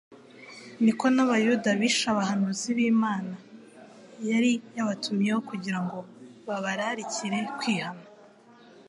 [0.83, 3.33] niko n’abayuda bishe abahanuzi b’Imana
[4.29, 5.97] yari yabatumyeho kugira ngo
[6.47, 8.05] babararikire kwihana.